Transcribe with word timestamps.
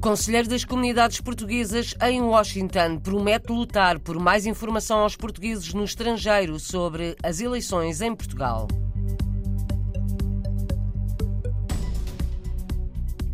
Conselheiro 0.00 0.48
das 0.48 0.64
Comunidades 0.64 1.20
Portuguesas 1.20 1.94
em 2.00 2.22
Washington 2.22 2.98
promete 2.98 3.52
lutar 3.52 3.98
por 3.98 4.18
mais 4.18 4.46
informação 4.46 5.00
aos 5.00 5.14
portugueses 5.14 5.74
no 5.74 5.84
estrangeiro 5.84 6.58
sobre 6.58 7.14
as 7.22 7.38
eleições 7.38 8.00
em 8.00 8.14
Portugal. 8.14 8.66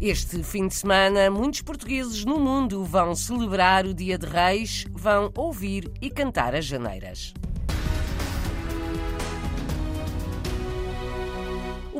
Este 0.00 0.42
fim 0.42 0.66
de 0.66 0.74
semana, 0.74 1.30
muitos 1.30 1.62
portugueses 1.62 2.24
no 2.24 2.40
mundo 2.40 2.82
vão 2.84 3.14
celebrar 3.14 3.86
o 3.86 3.94
Dia 3.94 4.18
de 4.18 4.26
Reis, 4.26 4.86
vão 4.90 5.30
ouvir 5.36 5.88
e 6.02 6.10
cantar 6.10 6.52
as 6.52 6.64
janeiras. 6.64 7.32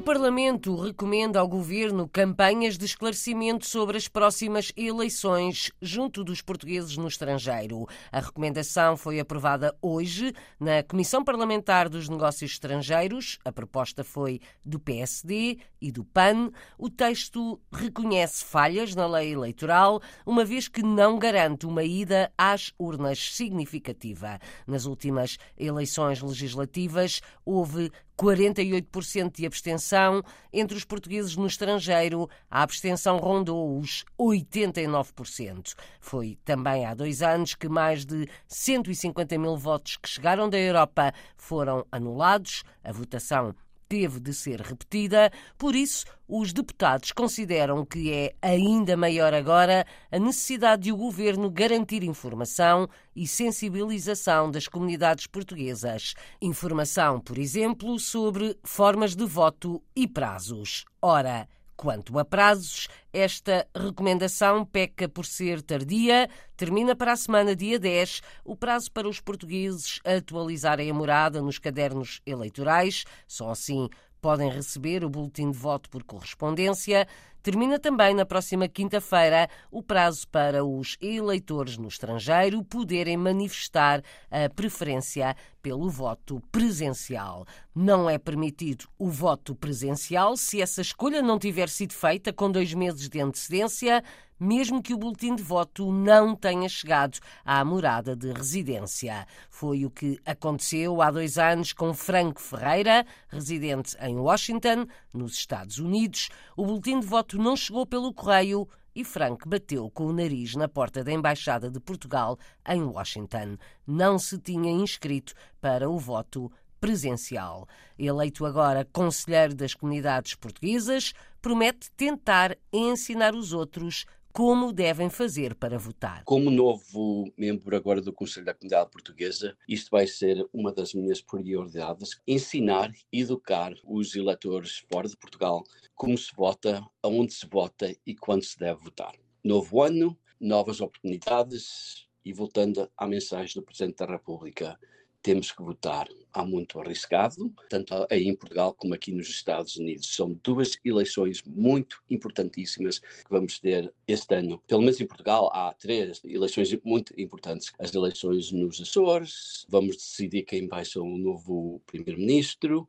Parlamento 0.06 0.76
recomenda 0.76 1.40
ao 1.40 1.48
Governo 1.48 2.08
campanhas 2.08 2.78
de 2.78 2.84
esclarecimento 2.84 3.66
sobre 3.66 3.96
as 3.96 4.06
próximas 4.06 4.70
eleições 4.76 5.72
junto 5.82 6.22
dos 6.22 6.40
portugueses 6.40 6.96
no 6.96 7.08
estrangeiro. 7.08 7.88
A 8.12 8.20
recomendação 8.20 8.96
foi 8.96 9.18
aprovada 9.18 9.76
hoje 9.82 10.32
na 10.60 10.80
Comissão 10.84 11.24
Parlamentar 11.24 11.88
dos 11.88 12.08
Negócios 12.08 12.52
Estrangeiros. 12.52 13.40
A 13.44 13.50
proposta 13.50 14.04
foi 14.04 14.40
do 14.64 14.78
PSD 14.78 15.58
e 15.80 15.90
do 15.90 16.04
PAN. 16.04 16.52
O 16.78 16.88
texto 16.88 17.60
reconhece 17.72 18.44
falhas 18.44 18.94
na 18.94 19.08
lei 19.08 19.32
eleitoral, 19.32 20.00
uma 20.24 20.44
vez 20.44 20.68
que 20.68 20.84
não 20.84 21.18
garante 21.18 21.66
uma 21.66 21.82
ida 21.82 22.30
às 22.38 22.72
urnas 22.78 23.34
significativa. 23.34 24.38
Nas 24.68 24.84
últimas 24.84 25.36
eleições 25.58 26.22
legislativas, 26.22 27.20
houve 27.44 27.90
48% 28.16 29.36
de 29.36 29.46
abstenção. 29.46 30.22
Entre 30.52 30.76
os 30.76 30.84
portugueses 30.84 31.36
no 31.36 31.46
estrangeiro, 31.46 32.28
a 32.50 32.62
abstenção 32.62 33.18
rondou 33.18 33.78
os 33.78 34.04
89%. 34.18 35.74
Foi 36.00 36.38
também 36.44 36.86
há 36.86 36.94
dois 36.94 37.22
anos 37.22 37.54
que 37.54 37.68
mais 37.68 38.04
de 38.04 38.26
150 38.48 39.38
mil 39.38 39.56
votos 39.56 39.96
que 39.96 40.08
chegaram 40.08 40.48
da 40.48 40.58
Europa 40.58 41.12
foram 41.36 41.86
anulados. 41.92 42.62
A 42.82 42.92
votação 42.92 43.54
teve 43.88 44.20
de 44.20 44.32
ser 44.32 44.60
repetida, 44.60 45.30
por 45.58 45.74
isso, 45.74 46.04
os 46.28 46.52
deputados 46.52 47.12
consideram 47.12 47.84
que 47.84 48.12
é 48.12 48.34
ainda 48.42 48.96
maior 48.96 49.32
agora 49.32 49.86
a 50.10 50.18
necessidade 50.18 50.84
de 50.84 50.92
o 50.92 50.96
governo 50.96 51.50
garantir 51.50 52.02
informação 52.02 52.88
e 53.14 53.26
sensibilização 53.26 54.50
das 54.50 54.66
comunidades 54.68 55.26
portuguesas. 55.26 56.14
Informação, 56.40 57.20
por 57.20 57.38
exemplo, 57.38 57.98
sobre 57.98 58.58
formas 58.64 59.14
de 59.14 59.24
voto 59.24 59.82
e 59.94 60.06
prazos. 60.06 60.84
Ora, 61.00 61.48
Quanto 61.76 62.18
a 62.18 62.24
prazos, 62.24 62.88
esta 63.12 63.68
recomendação 63.76 64.64
peca 64.64 65.08
por 65.08 65.26
ser 65.26 65.60
tardia. 65.60 66.28
Termina 66.56 66.96
para 66.96 67.12
a 67.12 67.16
semana, 67.16 67.54
dia 67.54 67.78
10, 67.78 68.22
o 68.44 68.56
prazo 68.56 68.90
para 68.90 69.06
os 69.06 69.20
portugueses 69.20 70.00
atualizarem 70.02 70.90
a 70.90 70.94
morada 70.94 71.42
nos 71.42 71.58
cadernos 71.58 72.22
eleitorais. 72.24 73.04
Só 73.28 73.50
assim 73.50 73.90
podem 74.22 74.50
receber 74.50 75.04
o 75.04 75.10
boletim 75.10 75.50
de 75.50 75.58
voto 75.58 75.90
por 75.90 76.02
correspondência. 76.02 77.06
Termina 77.46 77.78
também 77.78 78.12
na 78.12 78.26
próxima 78.26 78.66
quinta-feira 78.66 79.48
o 79.70 79.80
prazo 79.80 80.26
para 80.26 80.64
os 80.64 80.96
eleitores 81.00 81.78
no 81.78 81.86
estrangeiro 81.86 82.64
poderem 82.64 83.16
manifestar 83.16 84.02
a 84.28 84.52
preferência 84.52 85.36
pelo 85.62 85.88
voto 85.88 86.42
presencial. 86.50 87.46
Não 87.72 88.10
é 88.10 88.18
permitido 88.18 88.88
o 88.98 89.08
voto 89.08 89.54
presencial 89.54 90.36
se 90.36 90.60
essa 90.60 90.80
escolha 90.80 91.22
não 91.22 91.38
tiver 91.38 91.68
sido 91.68 91.92
feita 91.92 92.32
com 92.32 92.50
dois 92.50 92.74
meses 92.74 93.08
de 93.08 93.20
antecedência 93.20 94.02
mesmo 94.38 94.82
que 94.82 94.94
o 94.94 94.98
boletim 94.98 95.34
de 95.34 95.42
voto 95.42 95.90
não 95.90 96.34
tenha 96.34 96.68
chegado 96.68 97.18
à 97.44 97.64
morada 97.64 98.14
de 98.14 98.32
residência. 98.32 99.26
Foi 99.50 99.84
o 99.84 99.90
que 99.90 100.18
aconteceu 100.24 101.00
há 101.00 101.10
dois 101.10 101.38
anos 101.38 101.72
com 101.72 101.94
Franco 101.94 102.40
Ferreira, 102.40 103.06
residente 103.28 103.96
em 104.00 104.16
Washington, 104.16 104.86
nos 105.12 105.34
Estados 105.34 105.78
Unidos. 105.78 106.28
O 106.56 106.64
boletim 106.66 107.00
de 107.00 107.06
voto 107.06 107.35
não 107.38 107.56
chegou 107.56 107.86
pelo 107.86 108.12
correio 108.12 108.68
e 108.94 109.04
Frank 109.04 109.46
bateu 109.46 109.90
com 109.90 110.06
o 110.06 110.12
nariz 110.12 110.54
na 110.54 110.68
porta 110.68 111.04
da 111.04 111.12
Embaixada 111.12 111.70
de 111.70 111.78
Portugal 111.78 112.38
em 112.66 112.82
Washington. 112.82 113.58
Não 113.86 114.18
se 114.18 114.38
tinha 114.38 114.70
inscrito 114.70 115.34
para 115.60 115.88
o 115.88 115.98
voto 115.98 116.50
presencial. 116.80 117.68
Eleito 117.98 118.46
agora 118.46 118.88
conselheiro 118.90 119.54
das 119.54 119.74
comunidades 119.74 120.34
portuguesas, 120.34 121.12
promete 121.42 121.90
tentar 121.92 122.56
ensinar 122.72 123.34
os 123.34 123.52
outros 123.52 124.06
como 124.36 124.70
devem 124.70 125.08
fazer 125.08 125.54
para 125.54 125.78
votar. 125.78 126.22
Como 126.24 126.50
novo 126.50 127.32
membro 127.38 127.74
agora 127.74 128.02
do 128.02 128.12
Conselho 128.12 128.44
da 128.44 128.52
Comunidade 128.52 128.90
Portuguesa, 128.90 129.56
isto 129.66 129.90
vai 129.90 130.06
ser 130.06 130.46
uma 130.52 130.70
das 130.70 130.92
minhas 130.92 131.22
prioridades: 131.22 132.20
ensinar, 132.28 132.92
educar 133.10 133.72
os 133.82 134.14
eleitores 134.14 134.84
fora 134.92 135.08
de 135.08 135.16
Portugal 135.16 135.64
como 135.94 136.18
se 136.18 136.30
vota, 136.36 136.86
aonde 137.02 137.32
se 137.32 137.46
vota 137.46 137.90
e 138.06 138.14
quando 138.14 138.44
se 138.44 138.58
deve 138.58 138.78
votar. 138.78 139.14
Novo 139.42 139.80
ano, 139.82 140.14
novas 140.38 140.82
oportunidades 140.82 142.06
e 142.22 142.30
voltando 142.30 142.90
à 142.94 143.06
mensagem 143.06 143.54
do 143.54 143.64
Presidente 143.64 143.96
da 143.96 144.04
República 144.04 144.78
temos 145.26 145.50
que 145.50 145.60
votar. 145.60 146.06
Há 146.32 146.44
muito 146.44 146.78
arriscado, 146.78 147.52
tanto 147.68 148.06
aí 148.08 148.28
em 148.28 148.36
Portugal 148.36 148.72
como 148.72 148.94
aqui 148.94 149.10
nos 149.10 149.28
Estados 149.28 149.74
Unidos. 149.74 150.14
São 150.14 150.38
duas 150.40 150.78
eleições 150.84 151.42
muito 151.42 152.00
importantíssimas 152.08 153.00
que 153.00 153.28
vamos 153.28 153.58
ter 153.58 153.92
este 154.06 154.36
ano. 154.36 154.62
Pelo 154.68 154.82
menos 154.82 155.00
em 155.00 155.06
Portugal 155.06 155.50
há 155.52 155.72
três 155.72 156.22
eleições 156.24 156.72
muito 156.84 157.12
importantes. 157.20 157.72
As 157.76 157.92
eleições 157.92 158.52
nos 158.52 158.80
Açores, 158.80 159.66
vamos 159.68 159.96
decidir 159.96 160.44
quem 160.44 160.68
vai 160.68 160.84
ser 160.84 161.00
o 161.00 161.18
novo 161.18 161.82
primeiro-ministro 161.86 162.88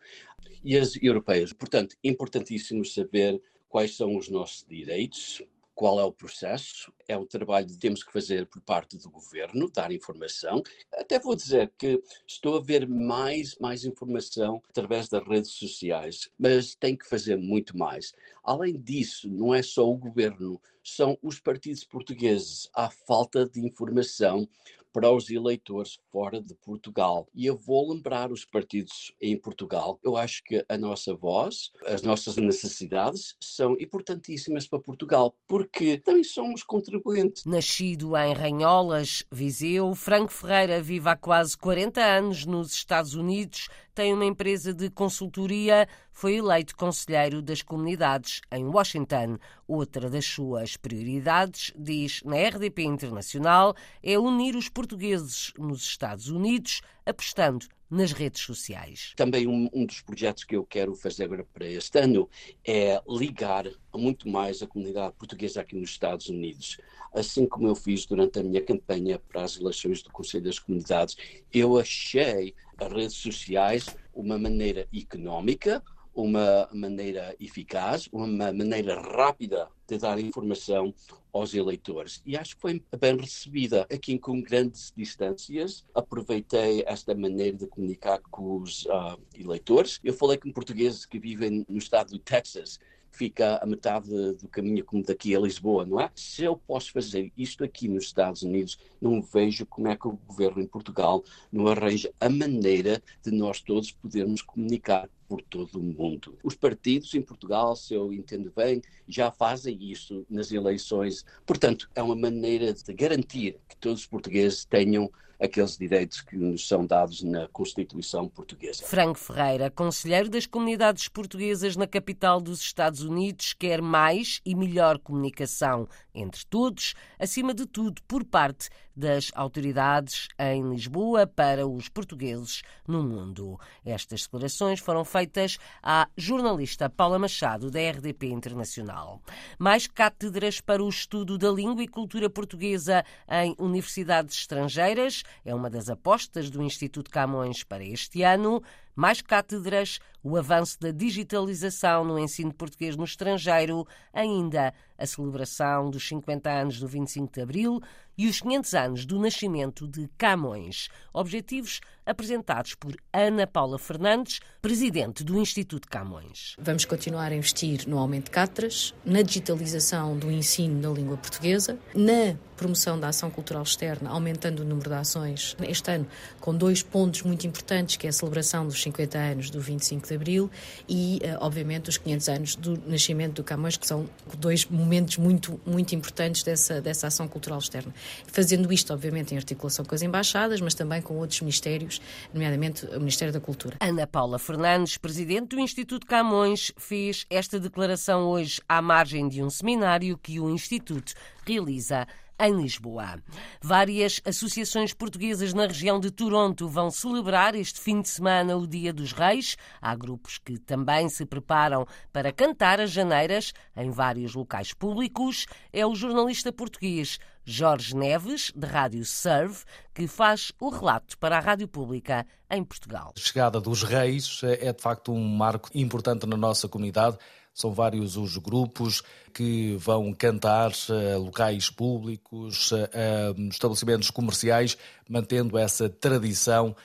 e 0.64 0.78
as 0.78 0.96
europeias. 1.02 1.52
Portanto, 1.54 1.96
importantíssimo 2.04 2.86
saber 2.86 3.42
quais 3.68 3.96
são 3.96 4.16
os 4.16 4.30
nossos 4.30 4.64
direitos, 4.70 5.42
qual 5.78 6.00
é 6.00 6.04
o 6.04 6.12
processo, 6.12 6.92
é 7.08 7.16
um 7.16 7.24
trabalho 7.24 7.68
que 7.68 7.78
temos 7.78 8.04
que 8.04 8.12
fazer 8.12 8.48
por 8.48 8.60
parte 8.62 8.98
do 8.98 9.12
governo, 9.12 9.70
dar 9.72 9.92
informação. 9.92 10.64
Até 10.92 11.20
vou 11.20 11.36
dizer 11.36 11.72
que 11.78 12.02
estou 12.26 12.58
a 12.58 12.60
ver 12.60 12.88
mais, 12.90 13.56
mais 13.60 13.86
informação 13.86 14.60
através 14.68 15.08
das 15.08 15.24
redes 15.24 15.52
sociais, 15.52 16.32
mas 16.36 16.74
tem 16.74 16.98
que 16.98 17.08
fazer 17.08 17.36
muito 17.36 17.78
mais. 17.78 18.12
Além 18.44 18.76
disso, 18.76 19.30
não 19.30 19.54
é 19.54 19.62
só 19.62 19.88
o 19.88 19.96
governo, 19.96 20.60
são 20.84 21.16
os 21.22 21.40
partidos 21.40 21.84
portugueses. 21.84 22.68
Há 22.74 22.90
falta 22.90 23.48
de 23.48 23.64
informação 23.64 24.50
para 24.98 25.12
os 25.12 25.30
eleitores 25.30 26.00
fora 26.12 26.42
de 26.42 26.56
Portugal. 26.56 27.28
E 27.32 27.46
eu 27.46 27.56
vou 27.56 27.94
lembrar 27.94 28.32
os 28.32 28.44
partidos 28.44 29.14
em 29.22 29.38
Portugal. 29.38 30.00
Eu 30.04 30.18
acho 30.18 30.44
que 30.44 30.66
a 30.68 30.76
nossa 30.76 31.14
voz, 31.14 31.70
as 31.86 32.02
nossas 32.02 32.36
necessidades 32.36 33.36
são 33.40 33.78
importantíssimas 33.80 34.68
para 34.68 34.80
Portugal, 34.80 35.36
porque 35.48 36.00
também 36.00 36.24
somos 36.24 36.64
contribuintes. 36.64 37.46
Nascido 37.46 38.18
em 38.18 38.34
Ranholas, 38.34 39.24
Viseu, 39.32 39.94
Franco 39.94 40.32
Ferreira 40.32 40.82
vive 40.82 41.08
há 41.08 41.16
quase 41.16 41.56
40 41.56 42.02
anos 42.04 42.48
nos 42.48 42.74
Estados 42.74 43.14
Unidos, 43.14 43.68
tem 43.98 44.14
uma 44.14 44.26
empresa 44.26 44.76
de 44.76 44.92
consultoria, 44.92 45.90
foi 46.12 46.36
eleito 46.36 46.76
conselheiro 46.76 47.42
das 47.42 47.64
comunidades 47.64 48.42
em 48.52 48.64
Washington. 48.64 49.40
Outra 49.68 50.08
das 50.08 50.24
suas 50.24 50.78
prioridades, 50.78 51.74
diz 51.76 52.22
na 52.24 52.36
RDP 52.36 52.84
Internacional, 52.84 53.74
é 54.04 54.20
unir 54.20 54.56
os 54.56 54.70
portugueses 54.70 55.52
nos 55.58 55.82
Estados 55.82 56.30
Unidos, 56.30 56.82
apostando 57.08 57.66
nas 57.90 58.12
redes 58.12 58.42
sociais. 58.42 59.14
Também 59.16 59.48
um, 59.48 59.70
um, 59.74 59.86
dos 59.86 60.02
projetos 60.02 60.44
que 60.44 60.56
eu 60.56 60.64
quero 60.64 60.96
fazer 60.96 61.24
agora 61.24 61.46
para 61.54 61.66
este 61.66 62.00
ano 62.00 62.30
é 62.66 63.02
ligar 63.08 63.66
muito 63.94 64.28
mais 64.30 64.62
a 64.62 64.68
comunidade 64.68 65.16
portuguesa 65.18 65.62
aqui 65.62 65.76
nos 65.76 65.92
Estados 65.92 66.28
Unidos. 66.30 66.78
Assim 67.14 67.48
como 67.48 67.68
eu 67.68 67.76
fiz 67.76 68.06
durante 68.06 68.40
a 68.40 68.44
minha 68.44 68.62
campanha 68.62 69.18
para 69.18 69.44
as 69.44 69.58
eleições 69.58 70.02
do 70.04 70.12
Conselho 70.12 70.44
das 70.44 70.60
Comunidades, 70.60 71.16
eu 71.54 71.80
achei 71.80 72.54
as 72.78 72.92
redes 72.92 73.16
sociais 73.16 73.86
uma 74.14 74.38
maneira 74.38 74.88
económica, 74.94 75.82
uma 76.18 76.68
maneira 76.74 77.36
eficaz, 77.40 78.10
uma 78.12 78.26
maneira 78.26 79.00
rápida 79.00 79.70
de 79.88 80.00
dar 80.00 80.20
informação 80.20 80.92
aos 81.32 81.54
eleitores. 81.54 82.24
E 82.26 82.36
acho 82.36 82.56
que 82.56 82.62
foi 82.62 82.84
bem 83.00 83.16
recebida 83.16 83.84
aqui 83.84 84.18
com 84.18 84.42
grandes 84.42 84.92
distâncias. 84.98 85.86
Aproveitei 85.94 86.84
esta 86.88 87.14
maneira 87.14 87.56
de 87.56 87.68
comunicar 87.68 88.20
com 88.32 88.58
os 88.58 88.86
uh, 88.86 89.20
eleitores. 89.38 90.00
Eu 90.04 90.14
falei 90.14 90.38
com 90.38 90.52
portugueses 90.52 91.06
que 91.06 91.20
vivem 91.20 91.64
no 91.70 91.78
estado 91.78 92.10
do 92.10 92.20
Texas 92.20 92.80
fica 93.18 93.58
a 93.58 93.66
metade 93.66 94.10
do 94.34 94.48
caminho 94.48 94.86
como 94.86 95.04
daqui 95.04 95.36
a 95.36 95.40
Lisboa, 95.40 95.86
não 95.86 96.00
é? 96.00 96.12
Se 96.16 96.44
eu 96.44 96.56
posso 96.56 96.92
fazer 96.92 97.32
isto 97.36 97.64
aqui 97.64 97.88
nos 97.88 98.06
Estados 98.06 98.44
Unidos, 98.44 98.78
não 99.02 99.22
vejo 99.22 99.66
como 99.66 99.88
é 99.88 99.96
que 99.96 100.08
o 100.08 100.20
governo 100.28 100.62
em 100.62 100.68
Portugal 100.68 101.24
não 101.52 101.68
arranja 101.68 102.14
a 102.20 102.30
maneira 102.30 103.02
de 103.24 103.32
nós 103.32 103.60
todos 103.60 103.92
podermos 103.92 104.42
comunicar 104.42 105.10
por 105.28 105.42
todo 105.42 105.80
o 105.80 105.84
mundo. 105.84 106.38
Os 106.44 106.56
partidos 106.56 107.14
em 107.14 107.22
Portugal, 107.22 107.76
se 107.76 107.94
eu 107.94 108.14
entendo 108.14 108.54
bem, 108.56 108.82
já 109.08 109.32
fazem 109.32 109.78
isso 109.82 110.26
nas 110.30 110.52
eleições. 110.52 111.26
Portanto, 111.46 111.90
é 111.96 112.02
uma 112.02 112.16
maneira 112.16 112.74
de 112.74 112.94
garantir 112.94 113.58
que 113.68 113.76
todos 113.78 114.02
os 114.02 114.08
portugueses 114.08 114.64
tenham 114.64 115.12
aqueles 115.40 115.78
direitos 115.78 116.22
que 116.22 116.36
nos 116.36 116.68
são 116.68 116.86
dados 116.86 117.22
na 117.24 117.48
Constituição 117.50 118.28
portuguesa. 118.28 118.84
Franco 118.86 119.20
Ferreira, 119.20 119.70
conselheiro 119.70 120.30
das 120.30 120.46
comunidades 120.46 121.08
portuguesas 121.08 121.76
na 121.76 121.88
capital 121.88 122.42
dos 122.42 122.60
Estados 122.62 123.02
Unidos, 123.02 123.54
quer 123.54 123.82
mais 123.82 124.42
e 124.46 124.56
melhor 124.56 124.98
comunicação 124.98 125.88
entre 126.18 126.46
todos, 126.46 126.94
acima 127.20 127.54
de 127.54 127.66
tudo 127.66 128.02
por 128.08 128.24
parte 128.26 128.70
das 128.96 129.32
autoridades 129.36 130.28
em 130.40 130.68
Lisboa 130.68 131.28
para 131.28 131.68
os 131.68 131.88
portugueses 131.88 132.64
no 132.88 133.04
mundo. 133.04 133.60
Estas 133.86 134.24
declarações 134.24 134.80
foram 134.80 135.06
feitas 135.06 135.60
à 135.84 136.08
jornalista 136.18 136.90
Paula 136.90 137.20
Machado, 137.20 137.70
da 137.70 137.80
RDP 137.80 138.28
Internacional. 138.28 139.22
Mais 139.60 139.86
cátedras 139.86 140.60
para 140.60 140.84
o 140.84 140.90
estudo 140.90 141.38
da 141.38 141.52
língua 141.52 141.84
e 141.84 141.88
cultura 141.88 142.28
portuguesa 142.28 143.06
em 143.30 143.56
universidades 143.60 144.40
estrangeiras 144.40 145.22
é 145.46 145.54
uma 145.54 145.70
das 145.70 145.90
apostas 145.90 146.50
do 146.50 146.64
Instituto 146.64 147.12
Camões 147.12 147.64
para 147.64 147.84
este 147.84 148.24
ano 148.24 148.64
mais 148.98 149.22
cátedras, 149.22 150.00
o 150.24 150.36
avanço 150.36 150.80
da 150.80 150.90
digitalização 150.90 152.04
no 152.04 152.18
ensino 152.18 152.52
português 152.52 152.98
no 152.98 153.04
estrangeiro, 153.04 153.88
ainda 154.12 154.74
a 154.98 155.06
celebração 155.06 155.92
dos 155.92 156.08
50 156.08 156.50
anos 156.50 156.80
do 156.80 156.88
25 156.88 157.32
de 157.32 157.42
Abril 157.42 157.80
e 158.18 158.28
os 158.28 158.42
500 158.42 158.74
anos 158.74 159.06
do 159.06 159.20
nascimento 159.20 159.88
de 159.88 160.10
Camões. 160.18 160.90
Objetivos 161.14 161.80
apresentados 162.08 162.74
por 162.74 162.96
Ana 163.12 163.46
Paula 163.46 163.78
Fernandes, 163.78 164.40
presidente 164.62 165.24
do 165.24 165.40
Instituto 165.40 165.88
Camões. 165.88 166.56
Vamos 166.58 166.86
continuar 166.86 167.32
a 167.32 167.36
investir 167.36 167.88
no 167.88 168.00
aumento 168.00 168.26
de 168.26 168.32
cátedras, 168.32 168.96
na 169.06 169.22
digitalização 169.22 170.18
do 170.18 170.32
ensino 170.32 170.82
da 170.82 170.90
língua 170.90 171.18
portuguesa, 171.18 171.78
na 171.94 172.36
promoção 172.58 173.00
da 173.00 173.10
ação 173.10 173.30
cultural 173.30 173.62
externa, 173.62 174.10
aumentando 174.10 174.62
o 174.62 174.66
número 174.66 174.90
de 174.90 174.96
ações 174.96 175.56
este 175.62 175.92
ano, 175.92 176.08
com 176.42 176.54
dois 176.54 176.82
pontos 176.82 177.22
muito 177.22 177.46
importantes, 177.46 177.96
que 177.96 178.08
é 178.08 178.10
a 178.10 178.14
celebração 178.14 178.66
dos 178.66 178.82
50 178.82 179.18
anos 179.18 179.50
do 179.50 179.62
25 179.62 180.08
de 180.08 180.16
Abril 180.16 180.52
e, 180.90 181.20
eh, 181.22 181.38
obviamente, 181.40 181.90
os 181.90 181.98
500 181.98 182.30
anos 182.30 182.56
do 182.56 182.82
nascimento 182.88 183.36
do 183.36 183.44
Camões, 183.44 183.78
que 183.78 183.86
são 183.86 184.10
dois 184.38 184.66
momentos 184.66 185.18
muito, 185.18 185.62
muito 185.66 185.94
importantes 185.94 186.42
dessa, 186.42 186.82
dessa 186.82 187.08
ação 187.08 187.28
cultural 187.28 187.60
externa. 187.60 187.94
Fazendo 188.26 188.74
isto, 188.74 188.92
obviamente, 188.92 189.34
em 189.34 189.38
articulação 189.38 189.86
com 189.86 189.94
as 189.94 190.02
embaixadas, 190.02 190.60
mas 190.60 190.74
também 190.74 191.02
com 191.02 191.16
outros 191.16 191.40
ministérios, 191.42 191.97
nomeadamente 192.34 192.86
o 192.86 193.00
Ministério 193.00 193.34
da 193.34 193.40
Cultura. 193.40 193.78
Ana 193.80 194.08
Paula 194.08 194.40
Fernandes, 194.40 194.98
presidente 194.98 195.56
do 195.56 195.60
Instituto 195.60 196.06
Camões, 196.06 196.72
fez 196.78 197.26
esta 197.30 197.60
declaração 197.60 198.28
hoje 198.28 198.62
à 198.68 198.82
margem 198.82 199.28
de 199.28 199.44
um 199.44 199.50
seminário 199.50 200.18
que 200.18 200.40
o 200.40 200.50
Instituto 200.50 201.14
realiza 201.46 202.08
em 202.40 202.54
Lisboa. 202.62 203.18
Várias 203.62 204.22
associações 204.24 204.94
portuguesas 204.94 205.54
na 205.54 205.66
região 205.66 206.00
de 206.00 206.12
Toronto 206.12 206.68
vão 206.68 206.92
celebrar 206.92 207.56
este 207.56 207.80
fim 207.80 208.02
de 208.02 208.10
semana 208.10 208.56
o 208.56 208.68
Dia 208.68 208.94
dos 208.94 209.12
Reis. 209.12 209.58
Há 209.82 209.96
grupos 209.96 210.38
que 210.38 210.60
também 210.60 211.10
se 211.10 211.26
preparam 211.26 211.86
para 212.14 212.32
cantar 212.32 212.80
as 212.80 212.92
janeiras 212.92 213.54
em 213.76 213.90
vários 213.90 214.36
locais 214.36 214.74
públicos. 214.74 215.48
É 215.74 215.86
o 215.86 215.96
jornalista 215.96 216.52
português 216.52 217.18
Jorge 217.50 217.96
Neves, 217.96 218.52
de 218.54 218.68
Rádio 218.68 219.06
Serve, 219.06 219.64
que 219.96 220.06
faz 220.06 220.52
o 220.60 220.70
relato 220.70 221.18
para 221.18 221.38
a 221.38 221.40
Rádio 221.40 221.66
Pública 221.66 222.28
em 222.52 222.62
Portugal. 222.62 223.14
A 223.16 223.20
chegada 223.20 223.62
dos 223.62 223.84
Reis 223.84 224.42
é 224.44 224.74
de 224.74 224.82
facto 224.82 225.14
um 225.14 225.24
marco 225.24 225.70
importante 225.74 226.28
na 226.28 226.36
nossa 226.36 226.68
comunidade. 226.68 227.18
São 227.54 227.72
vários 227.72 228.18
os 228.18 228.36
grupos 228.36 229.02
que 229.34 229.78
vão 229.78 230.12
cantar 230.14 230.72
uh, 230.72 231.20
locais 231.20 231.70
públicos, 231.70 232.74
uh, 232.74 233.50
estabelecimentos 233.50 234.12
comerciais, 234.12 234.78
mantendo 235.10 235.58
essa 235.58 235.88
tradição 235.90 236.76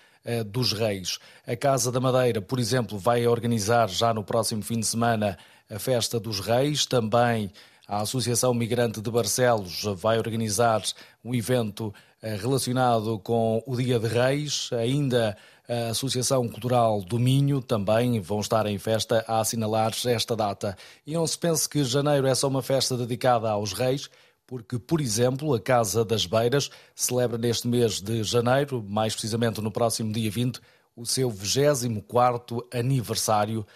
dos 0.47 0.73
reis. 0.73 1.19
A 1.45 1.57
Casa 1.57 1.91
da 1.91 1.99
Madeira, 1.99 2.41
por 2.41 2.61
exemplo, 2.61 2.97
vai 2.97 3.27
organizar 3.27 3.89
já 3.89 4.15
no 4.15 4.23
próximo 4.23 4.63
fim 4.63 4.79
de 4.79 4.87
semana 4.87 5.37
a 5.69 5.81
Festa 5.81 6.21
dos 6.21 6.39
Reis. 6.39 6.87
Também 6.87 7.51
a 7.89 8.01
Associação 8.01 8.55
Migrante 8.55 9.01
de 9.01 9.11
Barcelos 9.11 9.83
vai 9.97 10.19
organizar 10.19 10.83
um 11.25 11.35
evento 11.35 11.93
relacionado 12.23 13.19
com 13.19 13.63
o 13.67 13.77
Dia 13.77 13.99
de 13.99 14.07
Reis. 14.07 14.71
Ainda 14.73 15.37
a 15.69 15.91
Associação 15.91 16.49
Cultural 16.49 17.03
do 17.03 17.19
Minho 17.19 17.61
também 17.61 18.21
vão 18.21 18.41
estar 18.41 18.67
em 18.67 18.79
festa 18.79 19.25
a 19.27 19.41
assinalar 19.41 19.93
esta 20.07 20.37
data. 20.37 20.77
E 21.07 21.15
não 21.15 21.27
se 21.27 21.39
pense 21.39 21.69
que 21.69 21.83
janeiro 21.85 22.27
é 22.27 22.35
só 22.35 22.49
uma 22.49 22.63
festa 22.63 22.97
dedicada 22.97 23.51
aos 23.51 23.73
reis, 23.73 24.09
porque, 24.47 24.79
por 24.79 25.01
exemplo, 25.01 25.55
a 25.55 25.61
Casa 25.61 26.05
das 26.05 26.27
Beiras 26.27 26.71
celebra 26.95 27.39
neste 27.39 27.67
mês 27.67 28.01
de 28.01 28.23
janeiro, 28.23 28.85
mais 28.87 29.15
precisamente 29.15 29.61
no 29.61 29.71
próximo 29.71 30.13
dia 30.13 30.31
20, 30.31 30.61
o 30.95 31.07
seu 31.07 31.31
24º 31.31 32.63
aniversário 32.73 33.65
eh, 33.65 33.73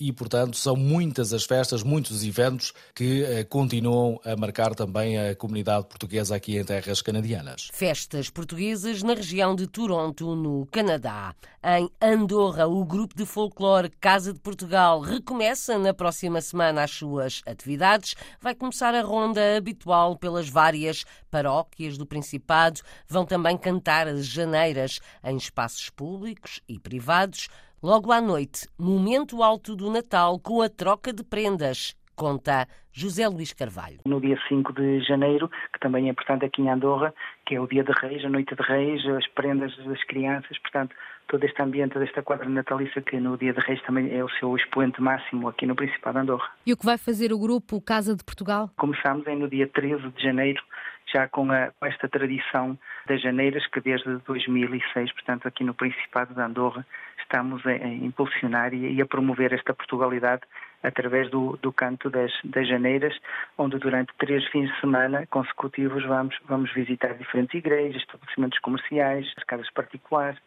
e, 0.00 0.12
portanto, 0.12 0.56
são 0.56 0.74
muitas 0.74 1.32
as 1.32 1.44
festas, 1.44 1.82
muitos 1.82 2.10
os 2.10 2.24
eventos 2.24 2.72
que 2.94 3.22
eh, 3.22 3.44
continuam 3.44 4.20
a 4.24 4.34
marcar 4.36 4.74
também 4.74 5.18
a 5.18 5.34
comunidade 5.34 5.86
portuguesa 5.86 6.34
aqui 6.34 6.56
em 6.56 6.64
terras 6.64 7.00
canadianas. 7.00 7.68
Festas 7.72 8.28
portuguesas 8.28 9.02
na 9.02 9.14
região 9.14 9.54
de 9.54 9.66
Toronto, 9.66 10.34
no 10.34 10.66
Canadá. 10.66 11.34
Em 11.62 11.90
Andorra, 12.00 12.66
o 12.66 12.84
grupo 12.84 13.14
de 13.14 13.24
folclore 13.24 13.90
Casa 14.00 14.32
de 14.32 14.40
Portugal 14.40 15.00
recomeça 15.00 15.78
na 15.78 15.94
próxima 15.94 16.40
semana 16.40 16.82
as 16.82 16.90
suas 16.90 17.42
atividades. 17.46 18.14
Vai 18.40 18.54
começar 18.54 18.94
a 18.94 19.02
ronda 19.02 19.56
habitual 19.56 20.16
pelas 20.16 20.48
várias 20.48 21.04
paróquias 21.30 21.96
do 21.96 22.06
Principado. 22.06 22.80
Vão 23.06 23.24
também 23.24 23.56
cantar 23.56 24.08
as 24.08 24.26
janeiras 24.26 25.00
em 25.22 25.36
espaços 25.36 25.90
públicos 25.90 26.60
e 26.68 26.78
privados. 26.78 27.48
Logo 27.82 28.12
à 28.12 28.20
noite, 28.20 28.68
momento 28.78 29.42
alto 29.42 29.74
do 29.74 29.90
Natal 29.90 30.38
com 30.38 30.60
a 30.60 30.68
troca 30.68 31.14
de 31.14 31.24
prendas, 31.24 31.96
conta 32.14 32.68
José 32.92 33.26
Luís 33.26 33.54
Carvalho. 33.54 34.00
No 34.04 34.20
dia 34.20 34.38
5 34.50 34.70
de 34.74 35.00
janeiro, 35.00 35.50
que 35.72 35.80
também 35.80 36.06
é 36.06 36.10
importante 36.10 36.44
aqui 36.44 36.60
em 36.60 36.68
Andorra, 36.68 37.14
que 37.46 37.54
é 37.54 37.60
o 37.60 37.66
dia 37.66 37.82
de 37.82 37.90
Reis, 37.92 38.22
a 38.22 38.28
noite 38.28 38.54
de 38.54 38.62
Reis, 38.62 39.02
as 39.06 39.26
prendas 39.28 39.74
das 39.78 40.04
crianças, 40.04 40.58
portanto, 40.58 40.94
todo 41.26 41.42
este 41.44 41.62
ambiente 41.62 41.98
desta 41.98 42.22
quadra 42.22 42.48
natalícia 42.50 43.00
que 43.00 43.18
no 43.18 43.38
dia 43.38 43.54
de 43.54 43.60
Reis 43.60 43.80
também 43.82 44.14
é 44.14 44.22
o 44.22 44.28
seu 44.28 44.54
expoente 44.56 45.00
máximo 45.00 45.48
aqui 45.48 45.64
no 45.64 45.74
Principado 45.74 46.18
de 46.18 46.22
Andorra. 46.24 46.50
E 46.66 46.74
o 46.74 46.76
que 46.76 46.84
vai 46.84 46.98
fazer 46.98 47.32
o 47.32 47.38
grupo 47.38 47.80
Casa 47.80 48.14
de 48.14 48.22
Portugal? 48.22 48.68
Começamos 48.76 49.24
no 49.26 49.48
dia 49.48 49.66
13 49.66 50.10
de 50.10 50.22
janeiro, 50.22 50.62
já 51.12 51.28
com, 51.28 51.50
a, 51.50 51.70
com 51.78 51.86
esta 51.86 52.08
tradição 52.08 52.78
das 53.06 53.20
janeiras 53.20 53.66
que 53.66 53.80
desde 53.80 54.16
2006, 54.26 55.12
portanto, 55.12 55.46
aqui 55.46 55.64
no 55.64 55.74
Principado 55.74 56.34
de 56.34 56.40
Andorra, 56.40 56.86
estamos 57.20 57.64
a, 57.66 57.70
a 57.70 57.88
impulsionar 57.88 58.72
e, 58.74 58.94
e, 58.94 59.02
a 59.02 59.06
promover 59.06 59.52
esta 59.52 59.74
Portugalidade 59.74 60.42
através 60.82 61.30
do, 61.30 61.58
do 61.62 61.72
canto 61.72 62.08
das, 62.08 62.32
das 62.44 62.66
janeiras, 62.66 63.14
onde 63.58 63.78
durante 63.78 64.12
três 64.18 64.44
fins 64.48 64.72
de 64.72 64.80
semana 64.80 65.26
consecutivos 65.26 66.04
vamos, 66.06 66.36
vamos 66.48 66.72
visitar 66.72 67.14
diferentes 67.14 67.54
igrejas, 67.54 68.02
estabelecimentos 68.02 68.58
comerciais, 68.60 69.32
casas 69.46 69.70
particulares, 69.70 70.38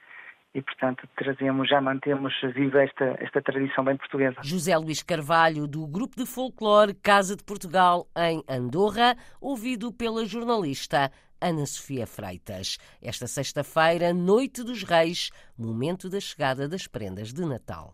e, 0.53 0.61
portanto, 0.61 1.07
trazemos, 1.15 1.67
já 1.67 1.81
mantemos 1.81 2.33
viva 2.53 2.83
esta, 2.83 3.15
esta 3.19 3.41
tradição 3.41 3.83
bem 3.83 3.97
portuguesa. 3.97 4.35
José 4.43 4.77
Luís 4.77 5.01
Carvalho, 5.01 5.67
do 5.67 5.87
Grupo 5.87 6.15
de 6.15 6.25
Folclore 6.25 6.93
Casa 6.93 7.35
de 7.35 7.43
Portugal, 7.43 8.07
em 8.15 8.43
Andorra, 8.47 9.15
ouvido 9.41 9.91
pela 9.91 10.25
jornalista 10.25 11.11
Ana 11.41 11.65
Sofia 11.65 12.07
Freitas. 12.07 12.77
Esta 13.01 13.27
sexta-feira, 13.27 14.13
Noite 14.13 14.63
dos 14.63 14.83
Reis, 14.83 15.29
momento 15.57 16.09
da 16.09 16.19
chegada 16.19 16.69
das 16.69 16.87
prendas 16.87 17.33
de 17.33 17.45
Natal. 17.45 17.93